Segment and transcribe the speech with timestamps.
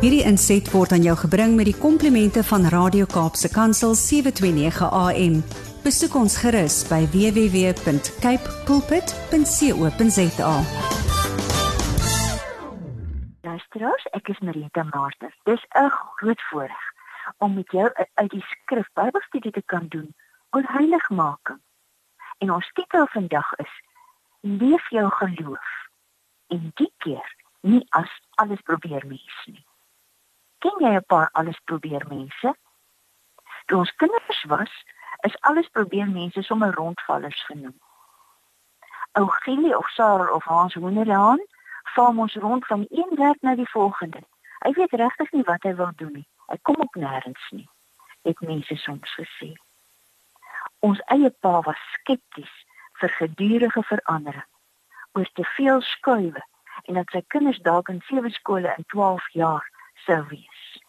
[0.00, 5.34] Hierdie inset word aan jou gebring met die komplimente van Radio Kaapse Kansel 729 AM.
[5.84, 10.54] Besoek ons gerus by www.cape pulpit.co.za.
[13.44, 15.36] Luisteraars, ek is Marita Martens.
[15.44, 16.86] Dis 'n groot voorreg
[17.44, 20.14] om met jou uit die skrif Bybelstudie te kan doen
[20.56, 21.60] oor heiligmaking.
[22.38, 23.72] En ons titel vandag is
[24.40, 25.68] Leef jou geloof.
[26.48, 29.68] En die keer nie as alles probeer mens nie.
[30.60, 32.54] Ken jy 'n paar alles probeer mense?
[33.66, 34.72] Toe ons kinders was,
[35.20, 37.78] is alles probeer mense sommer rondvallers genoem.
[39.12, 41.40] Ou Gillie of Sarah of Hans Hoenderhaan
[41.94, 44.20] val ons rond van een werk na die volgende.
[44.58, 46.28] Hy weet regtig nie wat hy wil doen nie.
[46.52, 47.68] Hy kom op nêrens nie.
[48.22, 49.54] Het mense soms gesê.
[50.78, 52.52] Ons eie pa was skepties
[53.00, 54.48] vir gedurende verandering
[55.12, 56.42] oor te veel skuwe
[56.84, 59.66] en dat sy kinders dalk in sewe skole in 12 jaar
[60.04, 60.82] sou wees.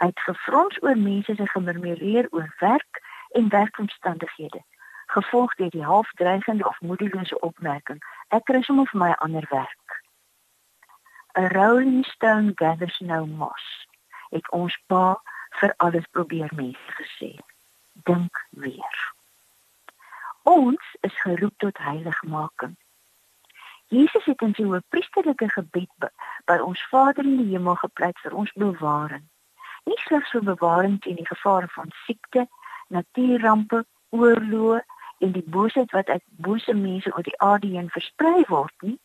[0.00, 3.02] Hy het gefrons oor mense se gemurmureer oor werk
[3.38, 4.62] en werkomstandighede,
[5.06, 10.02] gevolg deur die halfdreigende of moedelose opmerking: "Ek kry sommer vir my ander werk."
[11.38, 13.86] A rolling stone gathers no moss.
[14.30, 15.22] Het ons pa
[15.60, 17.38] vir alles probeer mense gesê.
[17.92, 18.98] Dink weer.
[20.42, 22.76] Ons is geroep tot heiligmaking.
[23.92, 26.04] Jesus het in sy priesterlike gebed
[26.48, 29.26] by ons Vader in die hemel gepleit vir ons bewaring.
[29.84, 32.46] Nie slegs vir bewaring teen die gevare van siekte,
[32.88, 33.82] natuurrampe,
[34.16, 34.80] oorloë
[35.26, 38.96] en die boosheid wat uit bose mense oor die aarde heen versprei word nie,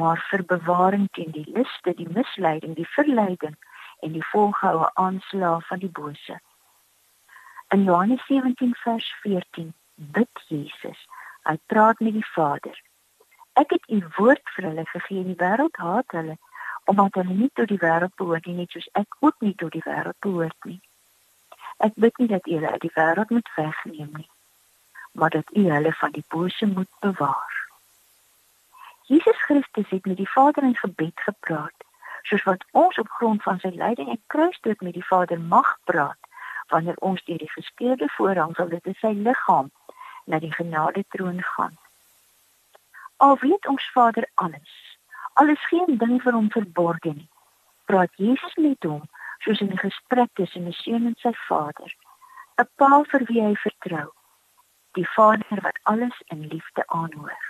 [0.00, 3.60] maar vir bewaring teen die liste, die misleiding, die verleiding
[4.00, 6.40] en die volgehoue aanslae van die bose.
[7.76, 9.74] In Johannes 17 vers 14
[10.16, 11.08] bid Jesus,
[11.44, 12.86] hy praat met die Vader
[13.58, 16.36] Ek het u woord vir hulle gegee in die wêreld haat hulle
[16.90, 19.84] omdat hulle nie tot die wêreld behoort nie net soos ek ook nie tot die
[19.84, 20.78] wêreld behoort nie.
[21.86, 24.28] Ek bid nie dat u hulle uit die wêreld moet wegneem nie,
[25.12, 27.58] maar dat u hulle van die bose moet bewaar.
[29.10, 31.84] Jesus Christus het met die Vader in gebed gepraat,
[32.22, 36.32] soos wat ons op grond van sy lyding en kruisdood met die Vader mag praat
[36.68, 39.70] wanneer ons deur die geskeurde voorhangsel dit is sy liggaam
[40.24, 41.78] na die genade troon gaan.
[43.18, 44.98] Al weet ons Vader alles.
[45.32, 47.28] Alles geen ding vir hom verborge nie.
[47.90, 49.02] Praat Jesus met hom
[49.38, 51.90] soos in 'n gesprek tussen 'n seun en sy Vader.
[52.58, 54.08] 'n Pa vir wie hy vertrou.
[54.92, 57.42] Die Vader wat alles in liefde aanhoor.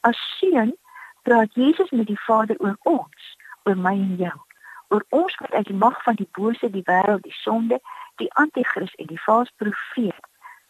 [0.00, 0.76] As seun
[1.22, 4.38] praat Jesus met die Vader oor ons, oor my en jou,
[4.88, 7.80] oor ons wat uit die mag van die bose, die wêreld, die sonde,
[8.16, 10.24] die anti-kris en die valse profeet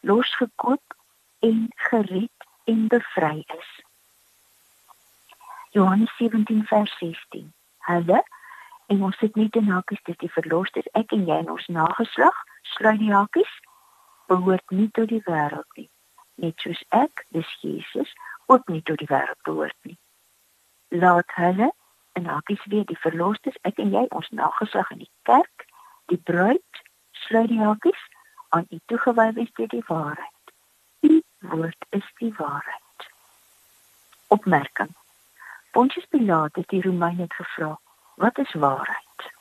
[0.00, 0.96] losgekoop
[1.38, 3.83] en gered en bevry is.
[5.74, 7.54] Johannes 17 vers 16.
[7.78, 8.24] Hulle
[8.86, 12.36] en ons sit nie in hakies dis die verlosstes ek en jy en ons nageslag
[12.76, 13.56] sluit die hakies
[14.30, 15.88] behoort nie tot die wêreld nie.
[16.38, 18.14] Net soos ek, dis Jesus,
[18.46, 19.98] ook nie tot die wêreld behoort nie.
[20.94, 21.72] Laat hulle
[22.14, 25.68] en hakies weer die verlosstes ek en jy ons nageslag in die kerk,
[26.06, 26.84] die bruid
[27.26, 28.10] sluit die hakies
[28.54, 30.58] aan u toegewy wees deur die waarheid.
[31.02, 31.18] U
[31.50, 33.10] woord is die waarheid.
[34.30, 34.94] Opmerking
[35.74, 37.80] Pontius Pilatus het die Romeine gevra:
[38.14, 39.32] "Wat is waarheid?"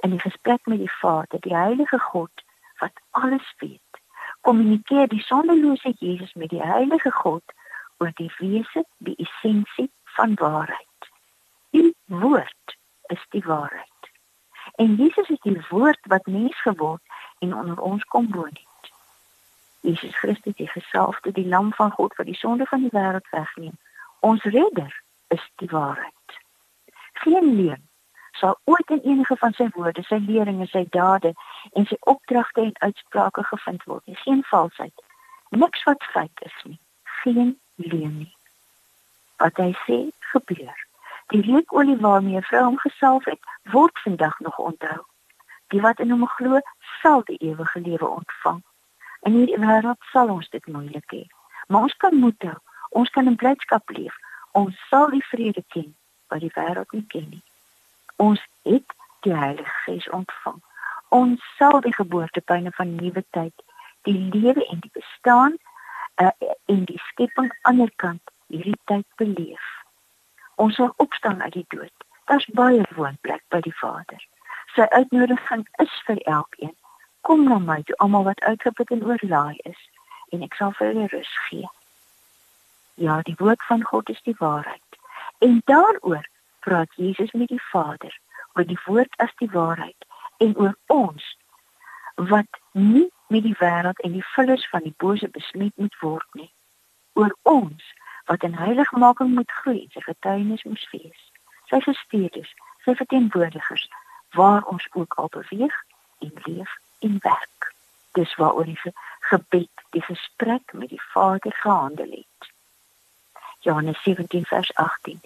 [0.00, 2.30] In die gesprek met die Vader, die Heilige God
[2.78, 4.00] wat alles weet,
[4.40, 7.42] kommunikeer die sondelose Jesus met die Heilige God
[7.98, 11.10] oor die wese, die essensie van waarheid.
[11.70, 14.10] Die woord is die waarheid.
[14.74, 17.02] En Jesus is die woord wat mens geword
[17.38, 18.92] en onder ons kom woon het.
[19.80, 23.78] Jesus Christus, die gesalfde, die lam van God wat die sonde van die wêreld wegneem,
[24.20, 26.38] ons redder is die waarheid.
[27.12, 27.88] Geen leuen
[28.38, 31.32] sal ooit in enige van sy woorde, sy leringe, sy dade
[31.72, 34.18] en sy opdragte en uitsprake gevind word nie.
[34.22, 35.04] Geen valsheid.
[35.50, 36.78] Niks wat feit is nie.
[37.22, 38.34] Geen leuen nie.
[39.42, 39.98] Wat hy sê,
[40.30, 40.84] gebeur.
[41.34, 43.40] Die reukolie waarmee vrou hom gesalf het,
[43.74, 45.02] word vandag nog onthou.
[45.74, 46.62] Die wat in hom glo,
[47.02, 48.62] sal die ewige lewe ontvang.
[49.26, 51.24] In hierdie wêreld sal ons dit moeilik hê,
[51.66, 52.56] maar ons kan moed hou.
[52.96, 54.14] Ons kan in blydskap leef
[54.52, 55.94] ons sal die vrede ken
[56.28, 57.44] wat die wêreld nie ken nie.
[58.16, 58.94] Ons het
[59.26, 60.62] die Heilige Gees ontvang.
[61.08, 63.54] Ons sal die geboortepyne van nuwe tyd,
[64.02, 65.56] die lewe en die bestaan
[66.22, 66.30] uh,
[66.64, 69.64] en die skepping aanderkant hierdie tyd beleef.
[70.54, 71.94] Ons sal opstaan uit die dood.
[72.28, 74.20] Daar's baie woonplek by die Vader.
[74.74, 76.74] Sy uitnodiging is vir elkeen.
[77.20, 79.80] Kom na my, toe almal wat uitgeput en oorlaai is,
[80.32, 81.68] en ek sal vir julle rus gee.
[82.98, 84.98] Ja, die woord van God is die waarheid.
[85.38, 86.28] En daaroor
[86.58, 88.18] praat Jesus met die Vader
[88.52, 90.06] oor die woord as die waarheid
[90.36, 91.36] en oor ons
[92.14, 96.50] wat nie met die wêreld en die vullers van die bose besmet moet word nie.
[97.12, 97.94] Oor ons
[98.26, 101.22] wat in heiligmaking moet groei, sy getuienis moet wees.
[101.70, 102.50] Sy gestuurdes,
[102.82, 103.86] sy verteenwoordigers
[104.34, 105.82] waar ons ook al beweeg
[106.18, 107.72] en leef en werk.
[108.18, 108.94] Dis waaroor die
[109.30, 112.56] gebed, die gesprek met die Vader gehandel het.
[113.60, 115.20] Johannes 17 vers 18.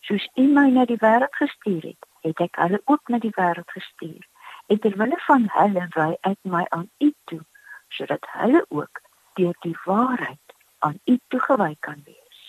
[0.00, 3.70] Soos U my na die wêreld gestuur het, het ek hulle ook na die wêreld
[3.70, 4.24] gestuur.
[4.66, 7.40] En terwille van hulle wy ek my aan U toe,
[7.88, 9.02] sodat hulle ook
[9.38, 12.42] deur die waarheid aan U toegewy kan wees.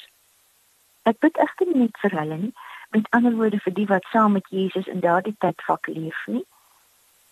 [1.03, 2.53] Ek bid egter nie vir hulle nie,
[2.89, 6.45] met ander woorde vir die wat saam met Jesus in daardie tyd vak leef nie,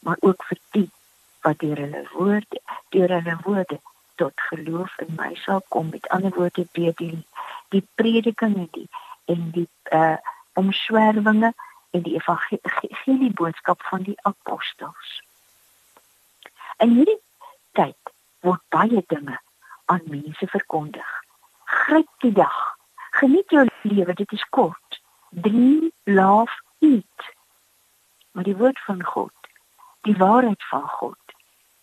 [0.05, 0.89] maar ook vir die
[1.41, 2.61] wat deur hulle woorde,
[2.93, 3.79] deur hulle woorde
[4.17, 7.11] tot geloof in my sal kom met ander woorde deur die
[7.69, 8.89] die predikinge die
[9.25, 10.17] en die uh
[10.57, 11.53] omswervinge
[11.89, 15.21] en die evangelie boodskap van die apostels.
[16.77, 17.19] En hierdie
[17.77, 18.13] tyd
[18.45, 19.37] word baie dinge
[19.85, 21.11] aan mense verkondig.
[21.65, 22.57] Gryp die dag.
[23.19, 25.01] Geniet jou lewe, dit is kort.
[25.29, 27.29] Dream, laugh, eat.
[28.31, 29.49] Maar die woord van God,
[30.01, 31.35] die waarheid van God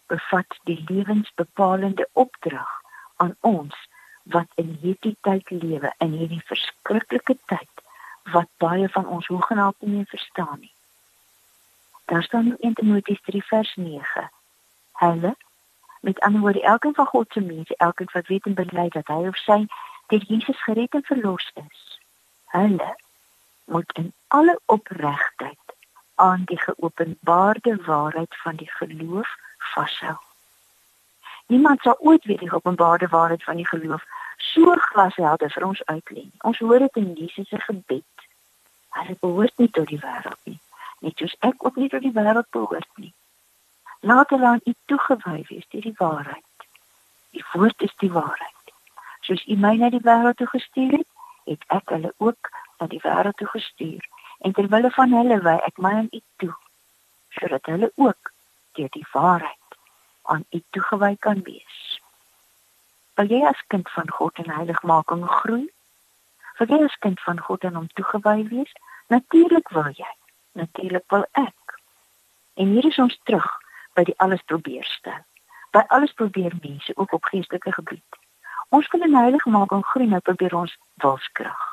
[0.06, 2.70] bevat die lewensbepalende opdrag
[3.16, 3.74] aan ons
[4.24, 7.82] wat in hierdie tyd lewe in hierdie verskriklike tyd
[8.32, 10.72] wat baie van ons hoegenaamd nie verstaan nie.
[12.04, 14.30] Daar staan in 1 Timoteus 3 vers 9.
[14.92, 15.36] Hulle
[16.00, 19.26] met ander woorde elkeen van God se mense, elkeen wat weet en bely dat hy
[19.28, 19.66] of sy
[20.06, 22.00] deur Jesus gered en verlos is.
[22.52, 22.96] Hulle
[23.64, 25.76] moet in alle opregtheid
[26.14, 30.16] aan die geopenbaarde waarheid van die geloof vashou.
[31.46, 34.04] Niemand sal ooit weet die openbare waarheid van die geloof
[34.36, 36.24] so glashelder vir ons uitlê.
[36.40, 38.24] Ons hoor dit in Jesus se gebed.
[38.96, 40.58] Hy behoort nie tot die wêreld nie.
[41.04, 43.12] Net soos ek ook nie tot die wêreld behoort nie.
[44.00, 46.68] Laat hulle aan U toegewy wees deur die waarheid.
[47.36, 48.74] Die woord is die waarheid.
[49.28, 51.10] Soos U my na die wêreld toe gestuur het,
[51.44, 54.08] het ek hulle ook na die wêreld toe gestuur.
[54.40, 56.54] En ter wille van hulle wy ek my aan U toe
[57.34, 58.32] sodat hulle ook
[58.78, 59.63] deur die waarheid
[60.24, 62.00] aan U toegewy kan wees.
[63.14, 65.68] Wil jy as kind van God in heiligmaking groei?
[66.58, 68.72] Wil jy as kind van God aan hom toegewy wees?
[69.12, 70.10] Natuurlik wil jy.
[70.58, 71.78] Natuurlik wil ek.
[72.54, 73.46] En hier is ons terug
[73.94, 75.22] by die alles probeer stel.
[75.74, 78.20] By alles probeer mense ook op geestelike gebied.
[78.74, 81.66] Ons wil in heiligmaking groei, nou probeer ons wilskrag.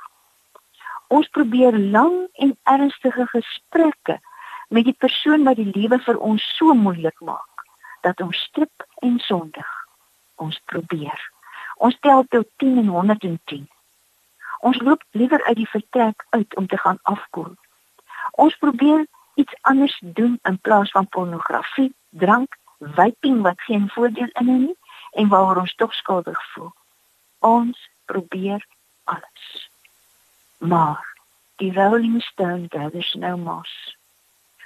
[1.09, 4.19] Ons probeer lang en ernstige gesprekke
[4.69, 7.50] met die persoon wat die lewe vir ons so moeilik maak
[8.01, 9.69] dat ons strip en sondig.
[10.35, 11.31] Ons probeer.
[11.75, 13.69] Ons tel tot 10 en 110.
[14.59, 17.55] Ons loop liewer uit die vertrek uit om te gaan afkoel.
[18.31, 24.47] Ons probeer iets anders doen in plaas van pornografie, drank, vaping wat geen voordeel in
[24.47, 24.77] het nie
[25.11, 26.73] en waaroor ons tog skuldig voel.
[27.39, 28.65] Ons probeer
[29.03, 29.69] alles.
[30.57, 31.01] Maar
[31.55, 33.97] die rolling stone gathers no moss.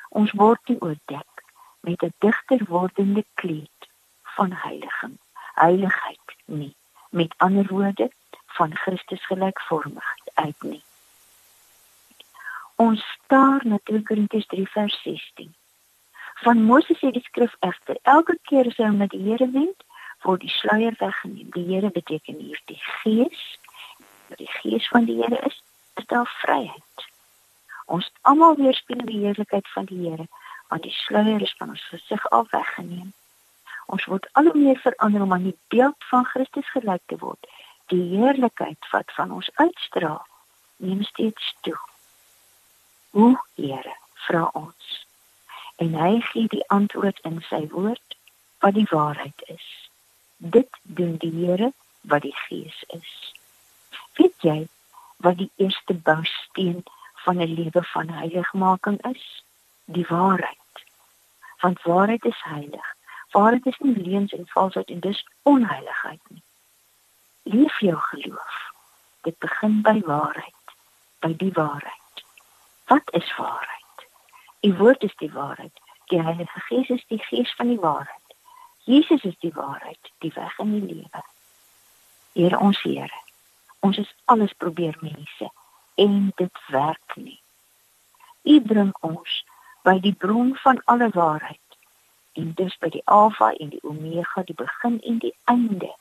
[0.09, 1.34] Ons word nie oordek
[1.87, 3.81] met 'n digter wordende kleed
[4.23, 5.17] van heiliging.
[5.53, 6.75] Heiligheid nie
[7.09, 8.11] met ander woorde
[8.45, 10.83] van Christus gelykvormigheid uit nie.
[12.75, 15.55] Ons staar na 2 Korintiërs 3 vers 16.
[16.35, 19.85] Van Moses sê die skrif egter elke keer as hy met die Here wend,
[20.27, 21.49] word die sluier weggeneem.
[21.55, 23.43] Die Here beteken hier die Gees.
[24.35, 25.61] Die Gees van die Here is,
[25.95, 27.07] is daar vryheid.
[27.85, 30.27] Ons almal weerspieël die heerlikheid van die Here
[30.67, 33.13] want die sluier is van ons gesig af weggeneem.
[33.85, 37.47] Ons word al hoe meer verander om aan die beeld van Christus gelyk te word.
[37.93, 40.25] Die heerlikheid wat van ons uitstraal,
[40.77, 41.77] neem steeds toe.
[43.11, 43.93] O Here,
[44.27, 45.05] vra ons.
[45.77, 48.17] En hy gee die antwoord in sy woord
[48.65, 49.67] wat die waarheid is.
[50.37, 53.13] Dit doen die Here wat die Gees is.
[54.17, 54.59] Weet jy
[55.17, 56.83] wat die eerste bousteen
[57.25, 59.43] van 'n lewe van heiligmaking is?
[59.85, 60.83] Die waarheid.
[61.59, 62.95] Want waarheid is heilig.
[63.31, 66.43] Waarheid is nie leuns en valsheid en dis onheiligheid nie.
[67.43, 68.71] Leef jou geloof.
[69.21, 70.75] Dit begin by waarheid,
[71.19, 72.23] by die waarheid.
[72.85, 74.07] Wat is waarheid?
[74.59, 75.79] Die woord is die waarheid.
[76.05, 78.35] Die Heilige Gees is die gees van die waarheid.
[78.85, 81.23] Jesus is die waarheid, die weg in die lewe.
[82.33, 83.23] Here ons Here.
[83.79, 85.49] Ons is alles probeer mense
[85.95, 87.39] en dit werk nie.
[88.43, 89.43] U bring ons
[89.85, 91.79] by die bron van alle waarheid
[92.41, 95.93] en dus by die alfa en die omega die begin en die einde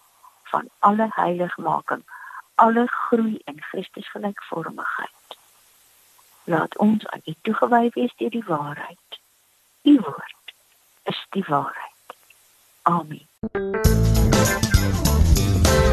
[0.53, 2.05] van alle heiligmaking
[2.55, 5.25] alle groei in Christus gelykvormigheid
[6.45, 9.21] Laat ons aan U toegewy wees deur die waarheid.
[9.83, 10.55] U woord
[11.03, 12.17] is die waarheid.
[12.83, 14.14] Amen.